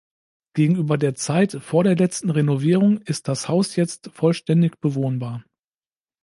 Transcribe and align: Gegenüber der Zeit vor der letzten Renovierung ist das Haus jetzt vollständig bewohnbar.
Gegenüber 0.55 0.97
der 0.97 1.13
Zeit 1.13 1.59
vor 1.61 1.83
der 1.83 1.95
letzten 1.95 2.31
Renovierung 2.31 3.03
ist 3.03 3.27
das 3.27 3.47
Haus 3.47 3.75
jetzt 3.75 4.09
vollständig 4.11 4.79
bewohnbar. 4.79 5.43